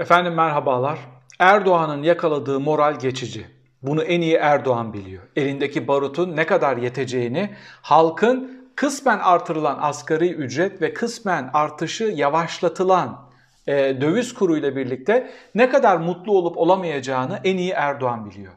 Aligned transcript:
Efendim 0.00 0.34
merhabalar. 0.34 0.98
Erdoğan'ın 1.38 2.02
yakaladığı 2.02 2.60
moral 2.60 2.98
geçici. 2.98 3.46
Bunu 3.82 4.02
en 4.02 4.20
iyi 4.20 4.34
Erdoğan 4.34 4.92
biliyor. 4.92 5.22
Elindeki 5.36 5.88
barutun 5.88 6.36
ne 6.36 6.46
kadar 6.46 6.76
yeteceğini, 6.76 7.54
halkın 7.82 8.66
kısmen 8.76 9.18
artırılan 9.18 9.78
asgari 9.80 10.32
ücret 10.32 10.82
ve 10.82 10.94
kısmen 10.94 11.50
artışı 11.54 12.04
yavaşlatılan 12.04 13.30
e, 13.66 14.00
döviz 14.00 14.34
kuruyla 14.34 14.76
birlikte 14.76 15.30
ne 15.54 15.70
kadar 15.70 15.96
mutlu 15.96 16.32
olup 16.32 16.58
olamayacağını 16.58 17.40
en 17.44 17.56
iyi 17.56 17.70
Erdoğan 17.70 18.30
biliyor. 18.30 18.52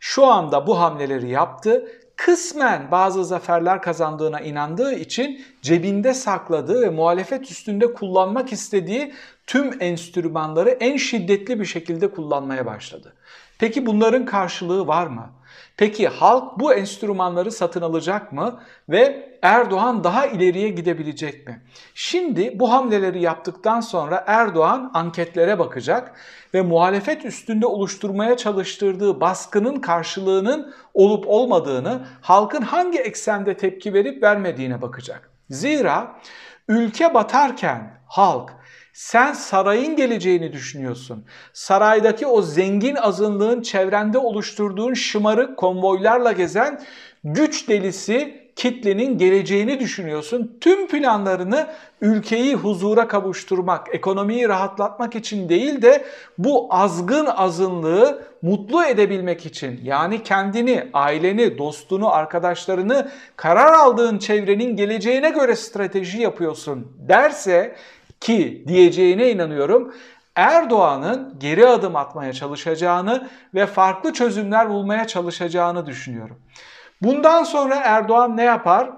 Şu 0.00 0.26
anda 0.26 0.66
bu 0.66 0.80
hamleleri 0.80 1.28
yaptı 1.28 1.88
kısmen 2.16 2.90
bazı 2.90 3.24
zaferler 3.24 3.82
kazandığına 3.82 4.40
inandığı 4.40 4.94
için 4.94 5.44
cebinde 5.62 6.14
sakladığı 6.14 6.80
ve 6.80 6.90
muhalefet 6.90 7.50
üstünde 7.50 7.92
kullanmak 7.92 8.52
istediği 8.52 9.14
tüm 9.46 9.82
enstrümanları 9.82 10.70
en 10.70 10.96
şiddetli 10.96 11.60
bir 11.60 11.64
şekilde 11.64 12.10
kullanmaya 12.10 12.66
başladı. 12.66 13.12
Peki 13.58 13.86
bunların 13.86 14.24
karşılığı 14.24 14.86
var 14.86 15.06
mı? 15.06 15.30
Peki 15.76 16.08
halk 16.08 16.58
bu 16.58 16.74
enstrümanları 16.74 17.52
satın 17.52 17.82
alacak 17.82 18.32
mı 18.32 18.60
ve 18.88 19.36
Erdoğan 19.42 20.04
daha 20.04 20.26
ileriye 20.26 20.68
gidebilecek 20.68 21.46
mi? 21.46 21.62
Şimdi 21.94 22.58
bu 22.58 22.72
hamleleri 22.72 23.22
yaptıktan 23.22 23.80
sonra 23.80 24.24
Erdoğan 24.26 24.90
anketlere 24.94 25.58
bakacak 25.58 26.14
ve 26.54 26.62
muhalefet 26.62 27.24
üstünde 27.24 27.66
oluşturmaya 27.66 28.36
çalıştırdığı 28.36 29.20
baskının 29.20 29.80
karşılığının 29.80 30.74
olup 30.94 31.24
olmadığını, 31.28 32.06
halkın 32.20 32.62
hangi 32.62 32.98
eksende 32.98 33.56
tepki 33.56 33.94
verip 33.94 34.22
vermediğine 34.22 34.82
bakacak. 34.82 35.30
Zira 35.50 36.16
ülke 36.68 37.14
batarken 37.14 38.00
halk 38.06 38.55
sen 38.96 39.32
sarayın 39.32 39.96
geleceğini 39.96 40.52
düşünüyorsun. 40.52 41.24
Saraydaki 41.52 42.26
o 42.26 42.42
zengin 42.42 42.94
azınlığın 42.94 43.62
çevrende 43.62 44.18
oluşturduğun 44.18 44.94
şımarık 44.94 45.56
konvoylarla 45.56 46.32
gezen 46.32 46.82
güç 47.24 47.68
delisi 47.68 48.46
kitlenin 48.56 49.18
geleceğini 49.18 49.80
düşünüyorsun. 49.80 50.58
Tüm 50.60 50.88
planlarını 50.88 51.66
ülkeyi 52.00 52.54
huzura 52.54 53.08
kavuşturmak, 53.08 53.94
ekonomiyi 53.94 54.48
rahatlatmak 54.48 55.14
için 55.14 55.48
değil 55.48 55.82
de 55.82 56.04
bu 56.38 56.66
azgın 56.70 57.26
azınlığı 57.26 58.22
mutlu 58.42 58.84
edebilmek 58.84 59.46
için 59.46 59.80
yani 59.84 60.22
kendini, 60.22 60.88
aileni, 60.92 61.58
dostunu, 61.58 62.12
arkadaşlarını 62.12 63.10
karar 63.36 63.72
aldığın 63.72 64.18
çevrenin 64.18 64.76
geleceğine 64.76 65.30
göre 65.30 65.56
strateji 65.56 66.22
yapıyorsun 66.22 66.92
derse 67.08 67.76
ki 68.26 68.64
diyeceğine 68.66 69.30
inanıyorum. 69.30 69.94
Erdoğan'ın 70.36 71.38
geri 71.38 71.66
adım 71.66 71.96
atmaya 71.96 72.32
çalışacağını 72.32 73.28
ve 73.54 73.66
farklı 73.66 74.12
çözümler 74.12 74.70
bulmaya 74.70 75.06
çalışacağını 75.06 75.86
düşünüyorum. 75.86 76.40
Bundan 77.02 77.44
sonra 77.44 77.74
Erdoğan 77.74 78.36
ne 78.36 78.42
yapar? 78.42 78.90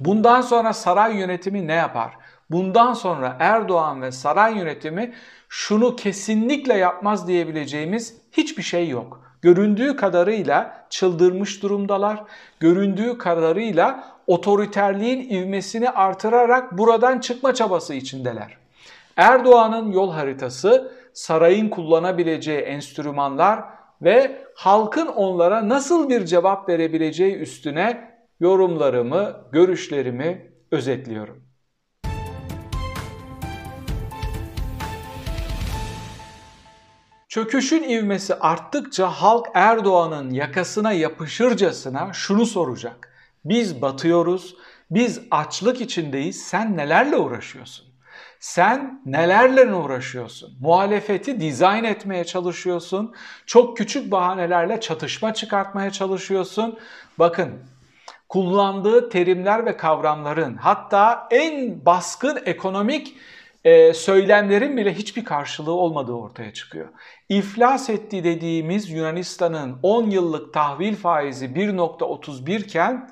Bundan 0.00 0.40
sonra 0.40 0.72
saray 0.72 1.16
yönetimi 1.16 1.66
ne 1.66 1.74
yapar? 1.74 2.12
Bundan 2.50 2.92
sonra 2.92 3.36
Erdoğan 3.40 4.02
ve 4.02 4.12
saray 4.12 4.58
yönetimi 4.58 5.14
şunu 5.50 5.96
kesinlikle 5.96 6.74
yapmaz 6.74 7.28
diyebileceğimiz 7.28 8.16
hiçbir 8.32 8.62
şey 8.62 8.88
yok. 8.88 9.20
Göründüğü 9.42 9.96
kadarıyla 9.96 10.86
çıldırmış 10.90 11.62
durumdalar. 11.62 12.24
Göründüğü 12.60 13.18
kadarıyla 13.18 14.04
otoriterliğin 14.26 15.30
ivmesini 15.30 15.90
artırarak 15.90 16.78
buradan 16.78 17.18
çıkma 17.18 17.54
çabası 17.54 17.94
içindeler. 17.94 18.56
Erdoğan'ın 19.16 19.92
yol 19.92 20.12
haritası, 20.12 20.92
sarayın 21.12 21.68
kullanabileceği 21.68 22.58
enstrümanlar 22.58 23.64
ve 24.02 24.44
halkın 24.54 25.06
onlara 25.06 25.68
nasıl 25.68 26.08
bir 26.08 26.24
cevap 26.24 26.68
verebileceği 26.68 27.36
üstüne 27.36 28.10
yorumlarımı, 28.40 29.36
görüşlerimi 29.52 30.52
özetliyorum. 30.70 31.49
Çöküşün 37.30 37.82
ivmesi 37.82 38.34
arttıkça 38.34 39.08
halk 39.08 39.46
Erdoğan'ın 39.54 40.30
yakasına 40.30 40.92
yapışırcasına 40.92 42.12
şunu 42.12 42.46
soracak. 42.46 43.12
Biz 43.44 43.82
batıyoruz, 43.82 44.56
biz 44.90 45.20
açlık 45.30 45.80
içindeyiz, 45.80 46.42
sen 46.42 46.76
nelerle 46.76 47.16
uğraşıyorsun? 47.16 47.86
Sen 48.40 49.02
nelerle 49.06 49.74
uğraşıyorsun? 49.74 50.54
Muhalefeti 50.60 51.40
dizayn 51.40 51.84
etmeye 51.84 52.24
çalışıyorsun. 52.24 53.14
Çok 53.46 53.76
küçük 53.76 54.10
bahanelerle 54.10 54.80
çatışma 54.80 55.34
çıkartmaya 55.34 55.90
çalışıyorsun. 55.90 56.78
Bakın 57.18 57.50
kullandığı 58.28 59.08
terimler 59.08 59.66
ve 59.66 59.76
kavramların 59.76 60.56
hatta 60.56 61.28
en 61.30 61.86
baskın 61.86 62.38
ekonomik 62.44 63.16
e, 63.64 63.94
söylemlerin 63.94 64.76
bile 64.76 64.94
hiçbir 64.94 65.24
karşılığı 65.24 65.72
olmadığı 65.72 66.12
ortaya 66.12 66.52
çıkıyor. 66.52 66.88
İflas 67.28 67.90
etti 67.90 68.24
dediğimiz 68.24 68.90
Yunanistan'ın 68.90 69.78
10 69.82 70.10
yıllık 70.10 70.54
tahvil 70.54 70.96
faizi 70.96 71.46
1.31 71.46 72.64
iken 72.64 73.10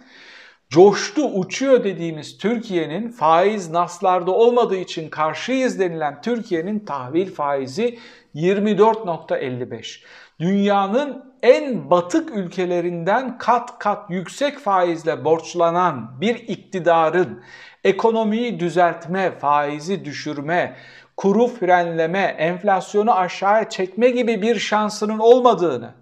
coştu 0.71 1.25
uçuyor 1.25 1.85
dediğimiz 1.85 2.39
Türkiye'nin 2.39 3.09
faiz 3.09 3.71
naslarda 3.71 4.31
olmadığı 4.31 4.77
için 4.77 5.09
karşıyız 5.09 5.79
denilen 5.81 6.23
Türkiye'nin 6.23 6.79
tahvil 6.79 7.33
faizi 7.33 7.99
24.55. 8.35 10.03
Dünyanın 10.41 11.25
en 11.43 11.91
batık 11.91 12.31
ülkelerinden 12.37 13.39
kat 13.39 13.79
kat 13.79 14.11
yüksek 14.11 14.59
faizle 14.59 15.25
borçlanan 15.25 16.21
bir 16.21 16.35
iktidarın 16.35 17.43
ekonomiyi 17.85 18.61
düzeltme, 18.61 19.39
faizi 19.39 20.05
düşürme, 20.05 20.77
kuru 21.17 21.47
frenleme, 21.47 22.21
enflasyonu 22.39 23.15
aşağıya 23.15 23.69
çekme 23.69 24.11
gibi 24.11 24.43
bir 24.43 24.59
şansının 24.59 25.19
olmadığını, 25.19 25.95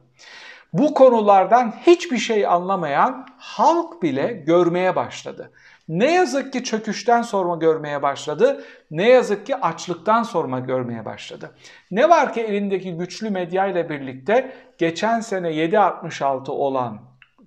bu 0.72 0.94
konulardan 0.94 1.74
hiçbir 1.86 2.18
şey 2.18 2.46
anlamayan 2.46 3.26
halk 3.38 4.02
bile 4.02 4.32
görmeye 4.32 4.96
başladı. 4.96 5.52
Ne 5.88 6.12
yazık 6.12 6.52
ki 6.52 6.64
çöküşten 6.64 7.22
sonra 7.22 7.56
görmeye 7.56 8.02
başladı. 8.02 8.64
Ne 8.90 9.08
yazık 9.08 9.46
ki 9.46 9.56
açlıktan 9.56 10.22
sonra 10.22 10.58
görmeye 10.58 11.04
başladı. 11.04 11.50
Ne 11.90 12.08
var 12.08 12.32
ki 12.32 12.40
elindeki 12.40 12.92
güçlü 12.92 13.30
medya 13.30 13.66
ile 13.66 13.88
birlikte 13.88 14.52
geçen 14.78 15.20
sene 15.20 15.48
7.66 15.48 16.50
olan 16.50 16.98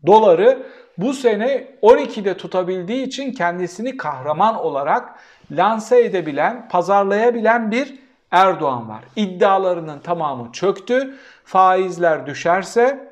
doları 0.06 0.66
bu 0.98 1.14
sene 1.14 1.68
12'de 1.82 2.38
tutabildiği 2.38 3.08
için 3.08 3.32
kendisini 3.32 3.98
kahraman 3.98 4.56
olarak 4.56 5.20
lanse 5.52 6.02
edebilen, 6.02 6.68
pazarlayabilen 6.70 7.72
bir 7.72 8.00
Erdoğan 8.32 8.90
var. 8.90 9.04
İddialarının 9.16 10.00
tamamı 10.00 10.52
çöktü. 10.52 11.16
Faizler 11.44 12.26
düşerse 12.26 13.10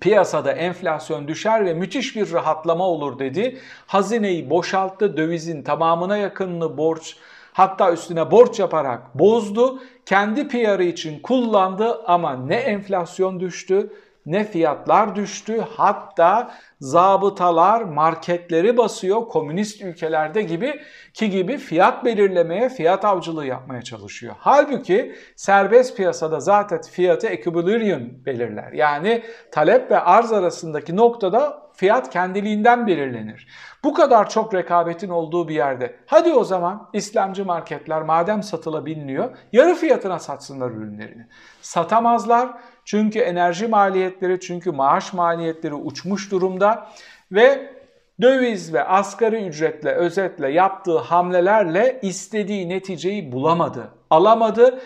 piyasada 0.00 0.52
enflasyon 0.52 1.28
düşer 1.28 1.64
ve 1.64 1.74
müthiş 1.74 2.16
bir 2.16 2.32
rahatlama 2.32 2.88
olur 2.88 3.18
dedi. 3.18 3.58
Hazineyi 3.86 4.50
boşalttı, 4.50 5.16
dövizin 5.16 5.62
tamamına 5.62 6.16
yakınını 6.16 6.76
borç 6.76 7.16
hatta 7.52 7.92
üstüne 7.92 8.30
borç 8.30 8.58
yaparak 8.58 9.18
bozdu. 9.18 9.82
Kendi 10.06 10.48
PR'ı 10.48 10.84
için 10.84 11.20
kullandı 11.20 12.02
ama 12.06 12.36
ne 12.36 12.56
enflasyon 12.56 13.40
düştü 13.40 13.90
ne 14.26 14.44
fiyatlar 14.44 15.16
düştü 15.16 15.64
hatta 15.76 16.54
zabıtalar 16.80 17.82
marketleri 17.82 18.76
basıyor 18.76 19.28
komünist 19.28 19.82
ülkelerde 19.82 20.42
gibi 20.42 20.80
ki 21.14 21.30
gibi 21.30 21.58
fiyat 21.58 22.04
belirlemeye, 22.04 22.68
fiyat 22.68 23.04
avcılığı 23.04 23.46
yapmaya 23.46 23.82
çalışıyor. 23.82 24.34
Halbuki 24.38 25.14
serbest 25.36 25.96
piyasada 25.96 26.40
zaten 26.40 26.80
fiyatı 26.82 27.26
equilibrium 27.26 28.24
belirler. 28.26 28.72
Yani 28.72 29.22
talep 29.50 29.90
ve 29.90 30.00
arz 30.00 30.32
arasındaki 30.32 30.96
noktada 30.96 31.62
fiyat 31.74 32.10
kendiliğinden 32.10 32.86
belirlenir. 32.86 33.48
Bu 33.84 33.94
kadar 33.94 34.30
çok 34.30 34.54
rekabetin 34.54 35.08
olduğu 35.08 35.48
bir 35.48 35.54
yerde 35.54 35.96
hadi 36.06 36.32
o 36.32 36.44
zaman 36.44 36.88
İslamcı 36.92 37.44
marketler 37.44 38.02
madem 38.02 38.42
satılabiliyor 38.42 39.36
yarı 39.52 39.74
fiyatına 39.74 40.18
satsınlar 40.18 40.70
ürünlerini. 40.70 41.26
Satamazlar 41.60 42.50
çünkü 42.84 43.18
enerji 43.18 43.66
maliyetleri, 43.66 44.40
çünkü 44.40 44.70
maaş 44.70 45.12
maliyetleri 45.12 45.74
uçmuş 45.74 46.30
durumda 46.30 46.88
ve 47.32 47.72
döviz 48.20 48.74
ve 48.74 48.84
asgari 48.84 49.46
ücretle 49.46 49.90
özetle 49.90 50.52
yaptığı 50.52 50.98
hamlelerle 50.98 51.98
istediği 52.02 52.68
neticeyi 52.68 53.32
bulamadı, 53.32 53.88
alamadı 54.10 54.80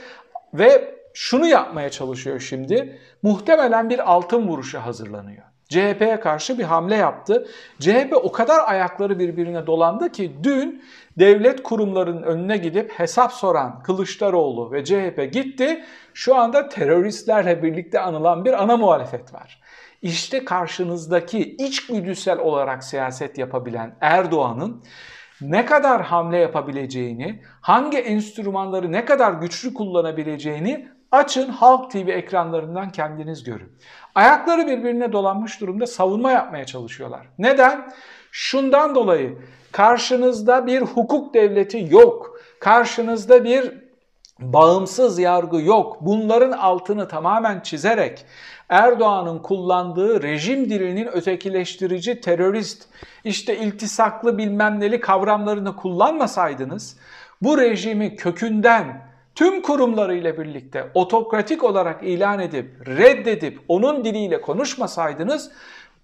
ve 0.55 0.95
şunu 1.15 1.47
yapmaya 1.47 1.91
çalışıyor 1.91 2.41
şimdi. 2.41 2.99
Muhtemelen 3.23 3.91
bir 3.91 4.13
altın 4.13 4.49
vuruşa 4.49 4.87
hazırlanıyor. 4.87 5.43
CHP'ye 5.69 6.21
karşı 6.21 6.59
bir 6.59 6.65
hamle 6.65 6.97
yaptı. 6.97 7.47
CHP 7.81 8.13
o 8.23 8.33
kadar 8.33 8.69
ayakları 8.69 9.19
birbirine 9.19 9.67
dolandı 9.67 10.13
ki 10.13 10.37
dün 10.43 10.83
devlet 11.19 11.63
kurumlarının 11.63 12.23
önüne 12.23 12.57
gidip 12.57 12.93
hesap 12.93 13.33
soran 13.33 13.83
Kılıçdaroğlu 13.83 14.73
ve 14.73 14.85
CHP 14.85 15.33
gitti. 15.33 15.85
Şu 16.15 16.37
anda 16.37 16.69
teröristlerle 16.69 17.63
birlikte 17.63 18.01
anılan 18.01 18.45
bir 18.45 18.63
ana 18.63 18.77
muhalefet 18.77 19.35
var. 19.35 19.61
İşte 20.03 20.45
karşınızdaki 20.45 21.57
içgüdüsel 21.57 22.39
olarak 22.39 22.85
siyaset 22.85 23.39
yapabilen 23.39 23.97
Erdoğan'ın 24.01 24.83
ne 25.41 25.67
kadar 25.67 26.03
hamle 26.03 26.39
yapabileceğini, 26.39 27.43
hangi 27.61 27.99
enstrümanları 27.99 28.93
ne 28.93 29.05
kadar 29.05 29.33
güçlü 29.33 29.75
kullanabileceğini 29.75 30.89
açın 31.17 31.49
Halk 31.49 31.91
TV 31.91 32.09
ekranlarından 32.09 32.93
kendiniz 32.93 33.45
görün. 33.45 33.73
Ayakları 34.15 34.67
birbirine 34.67 35.13
dolanmış 35.13 35.61
durumda 35.61 35.87
savunma 35.87 36.33
yapmaya 36.33 36.67
çalışıyorlar. 36.67 37.27
Neden? 37.39 37.93
Şundan 38.33 38.95
dolayı 38.95 39.39
karşınızda 39.73 40.67
bir 40.67 40.83
hukuk 40.83 41.35
devleti 41.35 41.87
yok. 41.91 42.41
Karşınızda 42.61 43.45
bir 43.45 43.73
bağımsız 44.39 45.19
yargı 45.19 45.61
yok. 45.61 45.97
Bunların 46.01 46.53
altını 46.53 47.09
tamamen 47.09 47.61
çizerek 47.61 48.25
Erdoğan'ın 48.69 49.39
kullandığı 49.39 50.23
rejim 50.23 50.71
dilinin 50.71 51.07
ötekileştirici, 51.07 52.21
terörist, 52.21 52.89
işte 53.25 53.59
iltisaklı 53.59 54.39
bilmem 54.39 54.81
neli 54.81 55.01
kavramlarını 55.01 55.77
kullanmasaydınız 55.77 56.97
bu 57.43 57.59
rejimi 57.59 58.17
kökünden 58.17 59.07
tüm 59.37 59.63
kurumlarıyla 59.63 60.39
birlikte 60.39 60.91
otokratik 60.95 61.65
olarak 61.65 62.03
ilan 62.03 62.41
edip, 62.41 62.89
reddedip 62.89 63.61
onun 63.69 64.05
diliyle 64.05 64.41
konuşmasaydınız 64.41 65.51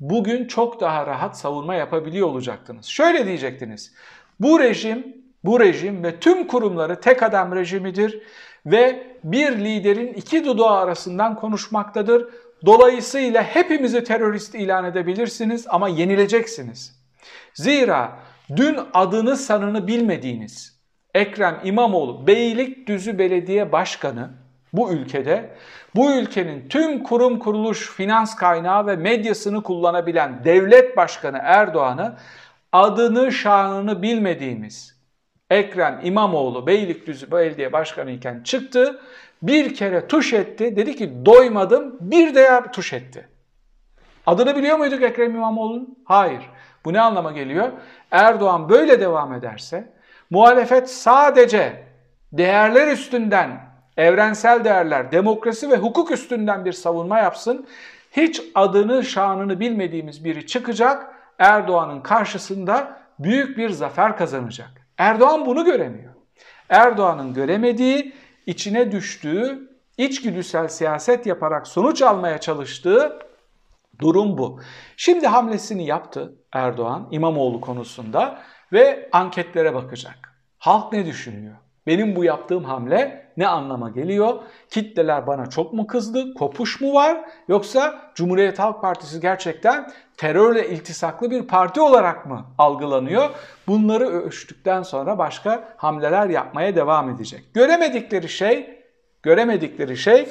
bugün 0.01 0.47
çok 0.47 0.81
daha 0.81 1.07
rahat 1.07 1.39
savunma 1.39 1.75
yapabiliyor 1.75 2.29
olacaktınız. 2.29 2.87
Şöyle 2.87 3.27
diyecektiniz. 3.27 3.93
Bu 4.41 4.61
rejim, 4.61 5.17
bu 5.45 5.61
rejim 5.61 6.05
ve 6.05 6.21
tüm 6.21 6.47
kurumları 6.47 7.01
tek 7.01 7.23
adam 7.23 7.55
rejimidir 7.55 8.23
ve 8.67 9.07
bir 9.25 9.59
liderin 9.59 10.13
iki 10.15 10.45
dudağı 10.45 10.77
arasından 10.77 11.37
konuşmaktadır. 11.37 12.29
Dolayısıyla 12.67 13.43
hepimizi 13.43 14.05
terörist 14.05 14.55
ilan 14.55 14.85
edebilirsiniz 14.85 15.67
ama 15.69 15.89
yenileceksiniz. 15.89 17.03
Zira 17.55 18.19
dün 18.57 18.79
adını 18.95 19.37
sanını 19.37 19.87
bilmediğiniz 19.87 20.72
Ekrem 21.15 21.61
İmamoğlu 21.65 22.27
Beylikdüzü 22.27 23.19
Belediye 23.19 23.73
Başkanı 23.73 24.31
bu 24.73 24.93
ülkede 24.93 25.51
bu 25.95 26.13
ülkenin 26.13 26.69
tüm 26.69 27.03
kurum 27.03 27.39
kuruluş 27.39 27.91
finans 27.91 28.37
kaynağı 28.37 28.87
ve 28.87 28.97
medyasını 28.97 29.63
kullanabilen 29.63 30.45
devlet 30.45 30.97
başkanı 30.97 31.39
Erdoğan'ı 31.43 32.17
adını 32.73 33.33
şanını 33.33 34.03
bilmediğimiz 34.03 35.03
Ekrem 35.51 36.01
İmamoğlu 36.05 36.67
Beylikdüzü 36.67 37.31
Belediye 37.31 37.73
Başkanı 37.73 38.11
iken 38.11 38.43
çıktı 38.43 39.01
bir 39.43 39.75
kere 39.75 40.07
tuş 40.07 40.33
etti. 40.33 40.77
Dedi 40.77 40.97
ki 40.97 41.27
doymadım 41.27 41.97
bir 42.01 42.35
de 42.35 42.63
tuş 42.73 42.93
etti. 42.93 43.29
Adını 44.27 44.57
biliyor 44.57 44.79
muyduk 44.79 45.03
Ekrem 45.03 45.31
İmamoğlu'nun? 45.35 45.99
Hayır. 46.05 46.43
Bu 46.85 46.93
ne 46.93 47.01
anlama 47.01 47.33
geliyor? 47.33 47.73
Erdoğan 48.11 48.69
böyle 48.69 49.01
devam 49.01 49.33
ederse 49.33 49.93
muhalefet 50.33 50.91
sadece 50.91 51.83
değerler 52.33 52.89
üstünden, 52.89 53.61
evrensel 53.97 54.65
değerler, 54.65 55.13
demokrasi 55.13 55.71
ve 55.71 55.77
hukuk 55.77 56.11
üstünden 56.11 56.65
bir 56.65 56.73
savunma 56.73 57.19
yapsın. 57.19 57.67
Hiç 58.13 58.43
adını, 58.55 59.05
şanını 59.05 59.61
bilmediğimiz 59.61 60.25
biri 60.25 60.47
çıkacak. 60.47 61.15
Erdoğan'ın 61.39 62.01
karşısında 62.01 62.99
büyük 63.19 63.59
bir 63.59 63.71
zafer 63.71 64.17
kazanacak. 64.17 64.71
Erdoğan 64.99 65.47
bunu 65.47 65.65
göremiyor. 65.65 66.13
Erdoğan'ın 66.69 67.35
göremediği 67.35 68.15
içine 68.47 68.93
düştüğü, 68.93 69.69
içgüdüsel 69.99 70.69
siyaset 70.69 71.27
yaparak 71.27 71.67
sonuç 71.67 72.03
almaya 72.03 72.39
çalıştığı 72.39 73.19
durum 74.03 74.39
bu. 74.39 74.61
Şimdi 74.97 75.27
hamlesini 75.27 75.87
yaptı 75.87 76.35
Erdoğan 76.53 77.09
İmamoğlu 77.11 77.61
konusunda 77.61 78.39
ve 78.73 79.09
anketlere 79.13 79.75
bakacak. 79.75 80.33
Halk 80.59 80.93
ne 80.93 81.07
düşünüyor? 81.07 81.57
Benim 81.87 82.17
bu 82.17 82.25
yaptığım 82.25 82.65
hamle 82.65 83.33
ne 83.37 83.47
anlama 83.47 83.91
geliyor? 83.91 84.35
Kitleler 84.71 85.27
bana 85.27 85.47
çok 85.47 85.73
mu 85.73 85.87
kızdı? 85.87 86.35
Kopuş 86.35 86.81
mu 86.81 86.95
var? 86.95 87.21
Yoksa 87.49 88.13
Cumhuriyet 88.15 88.59
Halk 88.59 88.83
Partisi 88.83 89.21
gerçekten 89.21 89.91
terörle 90.17 90.69
iltisaklı 90.69 91.31
bir 91.31 91.47
parti 91.47 91.81
olarak 91.81 92.27
mı 92.27 92.45
algılanıyor? 92.59 93.31
Bunları 93.67 94.09
ölçtükten 94.09 94.83
sonra 94.83 95.19
başka 95.19 95.75
hamleler 95.77 96.29
yapmaya 96.29 96.77
devam 96.77 97.11
edecek. 97.11 97.55
Göremedikleri 97.55 98.29
şey, 98.29 98.83
göremedikleri 99.23 99.97
şey 99.97 100.29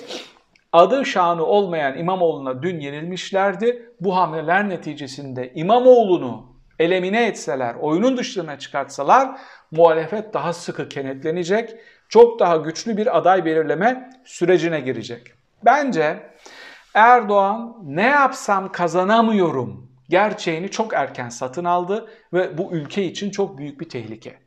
adı 0.74 1.06
şanı 1.06 1.46
olmayan 1.46 1.98
İmamoğlu'na 1.98 2.64
dün 2.64 2.80
yenilmişlerdi. 2.80 3.92
Bu 4.00 4.16
hamleler 4.16 4.70
neticesinde 4.70 5.52
İmamoğlu'nu 5.56 6.52
elemine 6.80 7.28
etseler, 7.28 7.76
oyunun 7.76 8.18
dışına 8.18 8.60
çıkartsalar 8.60 9.40
muhalefet 9.72 10.34
daha 10.34 10.54
sıkı 10.54 10.90
kenetlenecek, 10.90 11.76
çok 12.10 12.40
daha 12.40 12.58
güçlü 12.58 12.98
bir 12.98 13.18
aday 13.18 13.46
belirleme 13.46 14.10
sürecine 14.26 14.80
girecek. 14.80 15.28
Bence 15.66 16.20
Erdoğan 16.94 17.78
ne 17.84 18.06
yapsam 18.06 18.72
kazanamıyorum 18.72 19.92
gerçeğini 20.10 20.72
çok 20.72 20.94
erken 20.94 21.30
satın 21.30 21.66
aldı 21.66 22.10
ve 22.34 22.58
bu 22.58 22.72
ülke 22.72 23.04
için 23.04 23.32
çok 23.32 23.58
büyük 23.58 23.80
bir 23.80 23.90
tehlike. 23.90 24.40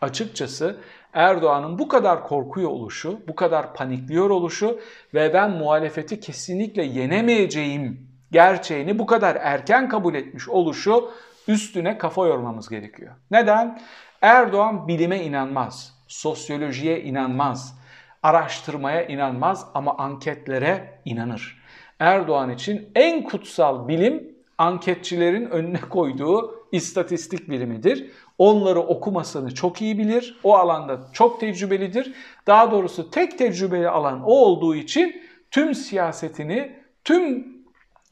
Açıkçası 0.00 0.76
Erdoğan'ın 1.14 1.78
bu 1.78 1.88
kadar 1.88 2.24
korkuyor 2.24 2.70
oluşu, 2.70 3.20
bu 3.28 3.34
kadar 3.34 3.74
panikliyor 3.74 4.30
oluşu 4.30 4.80
ve 5.14 5.34
ben 5.34 5.50
muhalefeti 5.50 6.20
kesinlikle 6.20 6.84
yenemeyeceğim 6.84 8.08
gerçeğini 8.32 8.98
bu 8.98 9.06
kadar 9.06 9.36
erken 9.40 9.88
kabul 9.88 10.14
etmiş 10.14 10.48
oluşu 10.48 11.10
üstüne 11.48 11.98
kafa 11.98 12.26
yormamız 12.26 12.68
gerekiyor. 12.68 13.12
Neden? 13.30 13.80
Erdoğan 14.22 14.88
bilime 14.88 15.22
inanmaz, 15.22 15.94
sosyolojiye 16.08 17.02
inanmaz, 17.02 17.78
araştırmaya 18.22 19.06
inanmaz 19.06 19.66
ama 19.74 19.98
anketlere 19.98 21.00
inanır. 21.04 21.62
Erdoğan 22.00 22.50
için 22.50 22.90
en 22.94 23.24
kutsal 23.24 23.88
bilim 23.88 24.34
anketçilerin 24.58 25.46
önüne 25.46 25.80
koyduğu 25.80 26.66
istatistik 26.72 27.50
bilimidir. 27.50 28.10
Onları 28.38 28.80
okumasını 28.80 29.54
çok 29.54 29.82
iyi 29.82 29.98
bilir. 29.98 30.40
O 30.44 30.54
alanda 30.54 31.00
çok 31.12 31.40
tecrübelidir. 31.40 32.14
Daha 32.46 32.70
doğrusu 32.70 33.10
tek 33.10 33.38
tecrübeli 33.38 33.88
alan 33.88 34.22
o 34.22 34.32
olduğu 34.32 34.74
için 34.74 35.22
tüm 35.50 35.74
siyasetini, 35.74 36.76
tüm 37.04 37.46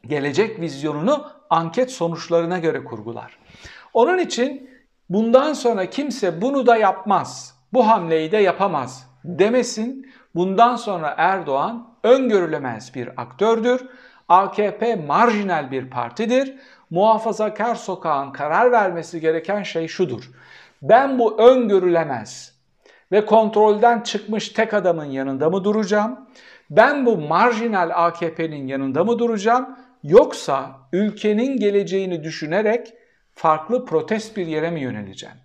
gelecek 0.06 0.60
vizyonunu 0.60 1.26
anket 1.50 1.90
sonuçlarına 1.90 2.58
göre 2.58 2.84
kurgular. 2.84 3.38
Onun 3.94 4.18
için 4.18 4.70
bundan 5.08 5.52
sonra 5.52 5.90
kimse 5.90 6.42
bunu 6.42 6.66
da 6.66 6.76
yapmaz, 6.76 7.58
bu 7.72 7.88
hamleyi 7.88 8.32
de 8.32 8.36
yapamaz 8.36 9.10
demesin. 9.24 10.12
Bundan 10.34 10.76
sonra 10.76 11.14
Erdoğan 11.18 11.94
öngörülemez 12.02 12.94
bir 12.94 13.20
aktördür. 13.22 13.86
AKP 14.28 14.96
marjinal 14.96 15.70
bir 15.70 15.90
partidir. 15.90 16.54
Muhafazakar 16.92 17.74
sokağın 17.74 18.32
karar 18.32 18.72
vermesi 18.72 19.20
gereken 19.20 19.62
şey 19.62 19.88
şudur. 19.88 20.30
Ben 20.82 21.18
bu 21.18 21.38
öngörülemez 21.38 22.54
ve 23.12 23.26
kontrolden 23.26 24.00
çıkmış 24.00 24.48
tek 24.48 24.74
adamın 24.74 25.04
yanında 25.04 25.50
mı 25.50 25.64
duracağım? 25.64 26.28
Ben 26.70 27.06
bu 27.06 27.16
marjinal 27.16 27.90
AKP'nin 27.94 28.66
yanında 28.66 29.04
mı 29.04 29.18
duracağım? 29.18 29.78
Yoksa 30.02 30.70
ülkenin 30.92 31.56
geleceğini 31.56 32.24
düşünerek 32.24 32.94
farklı 33.34 33.84
protest 33.84 34.36
bir 34.36 34.46
yere 34.46 34.70
mi 34.70 34.80
yöneleceğim? 34.80 35.36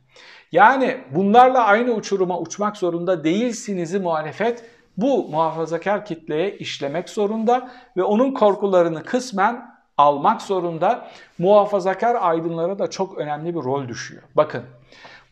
Yani 0.52 0.98
bunlarla 1.16 1.64
aynı 1.66 1.92
uçuruma 1.92 2.40
uçmak 2.40 2.78
zorunda 2.78 3.24
değilsinizi 3.24 4.00
muhalefet 4.00 4.66
bu 4.98 5.28
muhafazakar 5.28 6.06
kitleye 6.06 6.58
işlemek 6.58 7.10
zorunda 7.10 7.72
ve 7.98 8.04
onun 8.04 8.34
korkularını 8.34 9.04
kısmen 9.04 9.77
almak 9.98 10.42
zorunda. 10.42 11.08
Muhafazakar 11.38 12.18
aydınlara 12.20 12.80
da 12.80 12.90
çok 12.90 13.18
önemli 13.18 13.56
bir 13.56 13.60
rol 13.60 13.88
düşüyor. 13.88 14.24
Bakın 14.36 14.64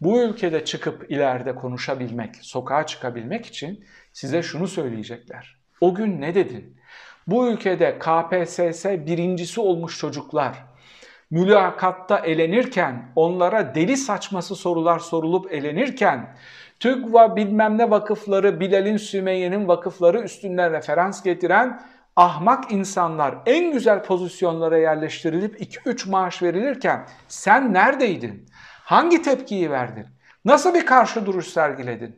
bu 0.02 0.22
ülkede 0.22 0.66
çıkıp 0.66 1.12
ileride 1.12 1.56
konuşabilmek, 1.56 2.36
sokağa 2.42 2.86
çıkabilmek 2.86 3.46
için 3.46 3.86
size 4.14 4.44
şunu 4.44 4.68
söyleyecekler. 4.68 5.58
O 5.82 5.96
gün 5.96 6.22
ne 6.22 6.36
dedin? 6.36 6.78
Bu 7.28 7.48
ülkede 7.48 8.00
KPSS 8.00 8.86
birincisi 8.86 9.62
olmuş 9.62 10.00
çocuklar 10.00 10.56
mülakatta 11.32 12.18
elenirken, 12.20 13.12
onlara 13.16 13.76
deli 13.76 13.98
saçması 13.98 14.56
sorular 14.56 15.00
sorulup 15.00 15.54
elenirken, 15.54 16.36
TÜGVA 16.80 17.36
bilmem 17.36 17.78
ne 17.78 17.90
vakıfları, 17.90 18.60
Bilal'in 18.60 18.98
Sümeyye'nin 18.98 19.68
vakıfları 19.68 20.22
üstünden 20.22 20.72
referans 20.72 21.24
getiren 21.24 21.82
ahmak 22.16 22.72
insanlar 22.72 23.36
en 23.46 23.72
güzel 23.72 24.04
pozisyonlara 24.04 24.78
yerleştirilip 24.78 25.62
2-3 25.62 26.10
maaş 26.10 26.44
verilirken 26.44 27.08
sen 27.28 27.74
neredeydin? 27.74 28.46
Hangi 28.84 29.22
tepkiyi 29.22 29.72
verdin? 29.72 30.06
Nasıl 30.46 30.74
bir 30.74 30.86
karşı 30.86 31.26
duruş 31.26 31.48
sergiledin? 31.48 32.16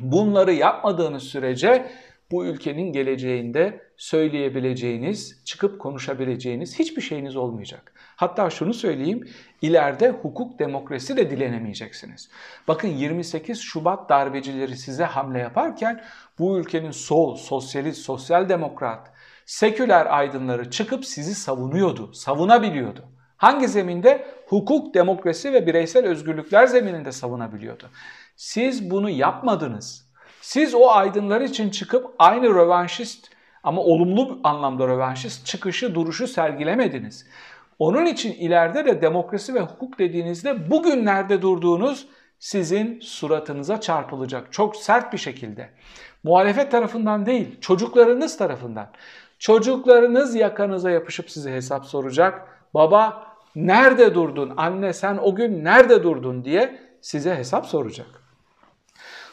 Bunları 0.00 0.52
yapmadığınız 0.52 1.22
sürece 1.22 1.90
bu 2.30 2.46
ülkenin 2.46 2.92
geleceğinde 2.92 3.80
söyleyebileceğiniz, 3.96 5.44
çıkıp 5.44 5.80
konuşabileceğiniz 5.80 6.78
hiçbir 6.78 7.02
şeyiniz 7.02 7.36
olmayacak. 7.36 7.92
Hatta 8.22 8.50
şunu 8.50 8.74
söyleyeyim, 8.74 9.28
ileride 9.62 10.10
hukuk 10.10 10.58
demokrasi 10.58 11.16
de 11.16 11.30
dilenemeyeceksiniz. 11.30 12.30
Bakın 12.68 12.88
28 12.88 13.60
Şubat 13.60 14.08
darbecileri 14.08 14.76
size 14.76 15.04
hamle 15.04 15.38
yaparken 15.38 16.04
bu 16.38 16.58
ülkenin 16.58 16.90
sol, 16.90 17.36
sosyalist, 17.36 18.02
sosyal 18.02 18.48
demokrat, 18.48 19.10
seküler 19.46 20.06
aydınları 20.18 20.70
çıkıp 20.70 21.04
sizi 21.04 21.34
savunuyordu, 21.34 22.12
savunabiliyordu. 22.12 23.04
Hangi 23.36 23.68
zeminde? 23.68 24.26
Hukuk, 24.46 24.94
demokrasi 24.94 25.52
ve 25.52 25.66
bireysel 25.66 26.06
özgürlükler 26.06 26.66
zemininde 26.66 27.12
savunabiliyordu. 27.12 27.90
Siz 28.36 28.90
bunu 28.90 29.10
yapmadınız. 29.10 30.08
Siz 30.40 30.74
o 30.74 30.90
aydınlar 30.90 31.40
için 31.40 31.70
çıkıp 31.70 32.14
aynı 32.18 32.48
rövanşist 32.48 33.32
ama 33.62 33.82
olumlu 33.82 34.40
anlamda 34.44 34.88
rövanşist 34.88 35.46
çıkışı, 35.46 35.94
duruşu 35.94 36.26
sergilemediniz. 36.26 37.26
Onun 37.78 38.06
için 38.06 38.32
ileride 38.32 38.84
de 38.84 39.02
demokrasi 39.02 39.54
ve 39.54 39.60
hukuk 39.60 39.98
dediğinizde 39.98 40.70
bugün 40.70 41.06
nerede 41.06 41.42
durduğunuz 41.42 42.06
sizin 42.38 43.00
suratınıza 43.00 43.80
çarpılacak 43.80 44.52
çok 44.52 44.76
sert 44.76 45.12
bir 45.12 45.18
şekilde. 45.18 45.70
Muhalefet 46.22 46.70
tarafından 46.70 47.26
değil, 47.26 47.60
çocuklarınız 47.60 48.36
tarafından. 48.36 48.90
Çocuklarınız 49.38 50.34
yakanıza 50.34 50.90
yapışıp 50.90 51.30
size 51.30 51.52
hesap 51.52 51.84
soracak. 51.84 52.48
Baba 52.74 53.26
nerede 53.56 54.14
durdun? 54.14 54.52
Anne 54.56 54.92
sen 54.92 55.18
o 55.22 55.34
gün 55.34 55.64
nerede 55.64 56.02
durdun 56.02 56.44
diye 56.44 56.78
size 57.00 57.34
hesap 57.34 57.66
soracak. 57.66 58.06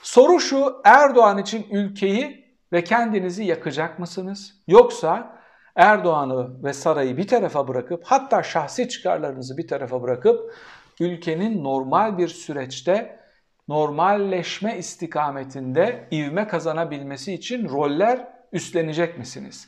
Soru 0.02 0.40
şu 0.40 0.82
Erdoğan 0.84 1.38
için 1.38 1.68
ülkeyi 1.72 2.46
ve 2.74 2.84
kendinizi 2.84 3.44
yakacak 3.44 4.00
mısınız? 4.00 4.56
Yoksa 4.68 5.39
Erdoğan'ı 5.80 6.64
ve 6.64 6.74
sarayı 6.74 7.18
bir 7.18 7.28
tarafa 7.28 7.68
bırakıp 7.68 8.04
hatta 8.06 8.44
şahsi 8.44 8.90
çıkarlarınızı 8.90 9.58
bir 9.58 9.68
tarafa 9.68 10.02
bırakıp 10.02 10.54
ülkenin 11.00 11.64
normal 11.64 12.18
bir 12.18 12.28
süreçte 12.28 13.20
normalleşme 13.68 14.78
istikametinde 14.78 16.08
ivme 16.12 16.48
kazanabilmesi 16.48 17.34
için 17.34 17.70
roller 17.70 18.28
üstlenecek 18.54 19.18
misiniz? 19.18 19.68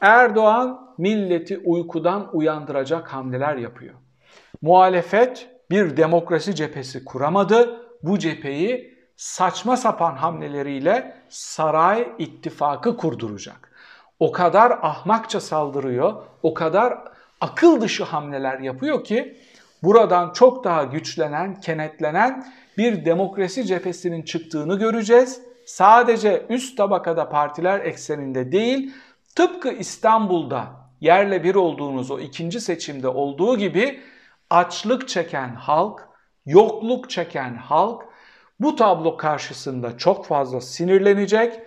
Erdoğan 0.00 0.94
milleti 0.98 1.58
uykudan 1.58 2.36
uyandıracak 2.36 3.12
hamleler 3.12 3.56
yapıyor. 3.56 3.94
Muhalefet 4.62 5.48
bir 5.70 5.96
demokrasi 5.96 6.54
cephesi 6.54 7.04
kuramadı. 7.04 7.86
Bu 8.02 8.18
cepheyi 8.18 8.96
saçma 9.16 9.76
sapan 9.76 10.16
hamleleriyle 10.16 11.16
saray 11.28 12.08
ittifakı 12.18 12.96
kurduracak. 12.96 13.75
O 14.20 14.32
kadar 14.32 14.70
ahmakça 14.82 15.40
saldırıyor, 15.40 16.22
o 16.42 16.54
kadar 16.54 16.98
akıl 17.40 17.80
dışı 17.80 18.04
hamleler 18.04 18.58
yapıyor 18.58 19.04
ki 19.04 19.36
buradan 19.82 20.32
çok 20.32 20.64
daha 20.64 20.84
güçlenen, 20.84 21.60
kenetlenen 21.60 22.46
bir 22.78 23.04
demokrasi 23.04 23.66
cephesinin 23.66 24.22
çıktığını 24.22 24.78
göreceğiz. 24.78 25.40
Sadece 25.66 26.46
üst 26.48 26.76
tabakada 26.76 27.28
partiler 27.28 27.80
ekseninde 27.80 28.52
değil, 28.52 28.94
tıpkı 29.34 29.72
İstanbul'da 29.72 30.66
yerle 31.00 31.44
bir 31.44 31.54
olduğunuz 31.54 32.10
o 32.10 32.18
ikinci 32.18 32.60
seçimde 32.60 33.08
olduğu 33.08 33.58
gibi 33.58 34.00
açlık 34.50 35.08
çeken 35.08 35.54
halk, 35.54 36.08
yokluk 36.46 37.10
çeken 37.10 37.54
halk 37.54 38.02
bu 38.60 38.76
tablo 38.76 39.16
karşısında 39.16 39.98
çok 39.98 40.26
fazla 40.26 40.60
sinirlenecek. 40.60 41.60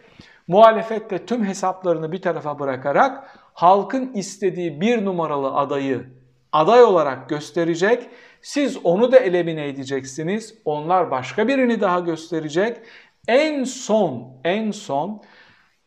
Muhalefet 0.50 1.10
de 1.10 1.26
tüm 1.26 1.46
hesaplarını 1.46 2.12
bir 2.12 2.22
tarafa 2.22 2.60
bırakarak 2.60 3.40
halkın 3.54 4.14
istediği 4.14 4.82
bir 4.82 5.06
numaralı 5.06 5.54
adayı 5.54 6.06
aday 6.52 6.84
olarak 6.84 7.30
gösterecek. 7.30 8.10
Siz 8.42 8.78
onu 8.84 9.12
da 9.12 9.18
elimine 9.18 9.68
edeceksiniz. 9.68 10.58
Onlar 10.66 11.12
başka 11.12 11.48
birini 11.48 11.82
daha 11.82 12.00
gösterecek. 12.00 12.78
En 13.28 13.64
son, 13.64 14.42
en 14.44 14.72
son 14.72 15.22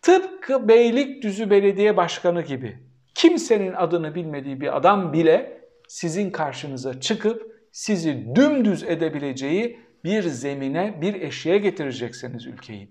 tıpkı 0.02 0.69
Beylikdüzü 0.69 1.50
Belediye 1.50 1.97
Başkanı 1.97 2.42
gibi 2.42 2.78
kimsenin 3.14 3.73
adını 3.73 4.14
bilmediği 4.14 4.61
bir 4.61 4.76
adam 4.76 5.12
bile 5.12 5.61
sizin 5.88 6.31
karşınıza 6.31 7.00
çıkıp 7.00 7.57
sizi 7.73 8.35
dümdüz 8.35 8.83
edebileceği 8.83 9.81
bir 10.04 10.23
zemine, 10.23 10.99
bir 11.00 11.14
eşiğe 11.23 11.59
getireceksiniz 11.59 12.47
ülkeyi. 12.47 12.90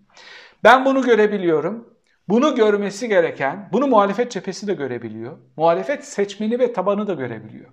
Ben 0.63 0.85
bunu 0.85 1.01
görebiliyorum. 1.01 1.93
Bunu 2.29 2.55
görmesi 2.55 3.09
gereken, 3.09 3.69
bunu 3.71 3.87
muhalefet 3.87 4.31
cephesi 4.31 4.67
de 4.67 4.73
görebiliyor. 4.73 5.37
Muhalefet 5.57 6.05
seçmeni 6.05 6.59
ve 6.59 6.73
tabanı 6.73 7.07
da 7.07 7.13
görebiliyor. 7.13 7.69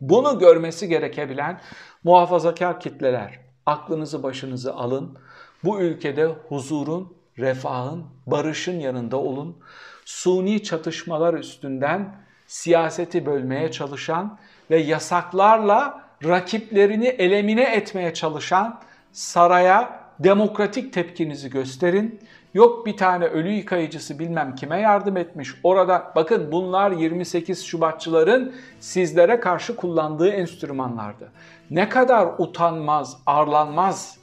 Bunu 0.00 0.38
görmesi 0.38 0.88
gerekebilen 0.88 1.60
muhafazakar 2.04 2.80
kitleler, 2.80 3.38
aklınızı 3.66 4.22
başınızı 4.22 4.74
alın. 4.74 5.18
Bu 5.64 5.80
ülkede 5.80 6.26
huzurun, 6.26 7.16
refahın, 7.38 8.06
barışın 8.26 8.80
yanında 8.80 9.16
olun. 9.16 9.58
Suni 10.04 10.62
çatışmalar 10.62 11.34
üstünden 11.34 12.16
siyaseti 12.46 13.26
bölmeye 13.26 13.70
çalışan 13.70 14.38
ve 14.70 14.78
yasaklarla 14.78 16.09
rakiplerini 16.24 17.06
elemine 17.06 17.62
etmeye 17.62 18.14
çalışan 18.14 18.80
saraya 19.12 20.00
demokratik 20.18 20.92
tepkinizi 20.92 21.50
gösterin. 21.50 22.20
Yok 22.54 22.86
bir 22.86 22.96
tane 22.96 23.24
ölü 23.24 23.50
yıkayıcısı 23.50 24.18
bilmem 24.18 24.54
kime 24.54 24.80
yardım 24.80 25.16
etmiş. 25.16 25.54
Orada 25.62 26.12
bakın 26.16 26.52
bunlar 26.52 26.90
28 26.90 27.64
Şubatçıların 27.64 28.54
sizlere 28.80 29.40
karşı 29.40 29.76
kullandığı 29.76 30.28
enstrümanlardı. 30.28 31.32
Ne 31.70 31.88
kadar 31.88 32.28
utanmaz, 32.38 33.16
arlanmaz 33.26 34.18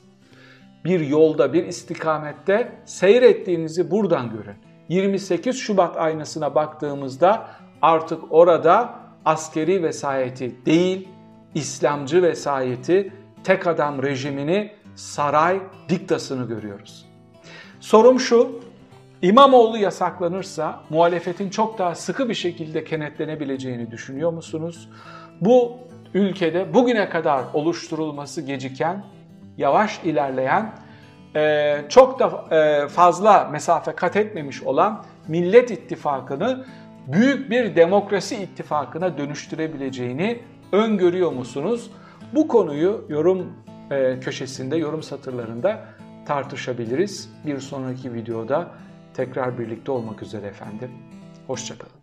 bir 0.86 1.00
yolda, 1.00 1.54
bir 1.54 1.66
istikamette 1.66 2.72
seyrettiğinizi 2.86 3.92
buradan 3.92 4.30
görün. 4.30 4.56
28 4.90 5.60
Şubat 5.60 5.98
aynasına 5.98 6.56
baktığımızda 6.56 7.48
artık 7.82 8.24
orada 8.30 8.94
askeri 9.26 9.84
vesayeti 9.84 10.66
değil, 10.66 11.08
İslamcı 11.58 12.24
vesayeti, 12.24 13.14
tek 13.44 13.68
adam 13.68 14.04
rejimini, 14.04 14.72
saray 14.96 15.60
diktasını 15.90 16.48
görüyoruz. 16.48 17.06
Sorum 17.80 18.20
şu, 18.20 18.62
İmamoğlu 19.22 19.78
yasaklanırsa 19.78 20.80
muhalefetin 20.90 21.50
çok 21.50 21.80
daha 21.80 21.96
sıkı 21.96 22.30
bir 22.30 22.34
şekilde 22.34 22.84
kenetlenebileceğini 22.84 23.92
düşünüyor 23.92 24.34
musunuz? 24.34 24.90
Bu 25.42 25.78
ülkede 26.14 26.74
bugüne 26.74 27.10
kadar 27.10 27.44
oluşturulması 27.54 28.42
geciken, 28.42 29.04
yavaş 29.58 30.00
ilerleyen, 30.04 30.74
çok 31.90 32.20
da 32.20 32.30
fazla 32.88 33.50
mesafe 33.52 33.92
kat 33.92 34.16
etmemiş 34.16 34.64
olan 34.64 35.06
Millet 35.28 35.72
İttifakı'nı 35.72 36.66
büyük 37.08 37.50
bir 37.50 37.76
demokrasi 37.76 38.36
ittifakına 38.36 39.18
dönüştürebileceğini 39.18 40.40
öngörüyor 40.72 41.32
musunuz? 41.32 41.92
Bu 42.34 42.48
konuyu 42.48 43.06
yorum 43.10 43.54
e, 43.92 44.20
köşesinde, 44.20 44.78
yorum 44.78 45.04
satırlarında 45.04 45.86
tartışabiliriz. 46.26 47.30
Bir 47.46 47.60
sonraki 47.60 48.14
videoda 48.14 48.72
tekrar 49.14 49.60
birlikte 49.60 49.92
olmak 49.92 50.24
üzere 50.24 50.48
efendim. 50.48 50.92
Hoşçakalın. 51.48 51.97